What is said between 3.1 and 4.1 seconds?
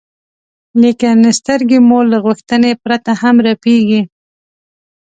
هم رپېږي.